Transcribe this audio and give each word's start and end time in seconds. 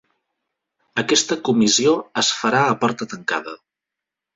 Aquesta 1.01 1.39
comissió 1.51 1.95
es 2.25 2.35
farà 2.41 2.67
a 2.67 2.77
porta 2.87 3.13
tancada. 3.17 3.61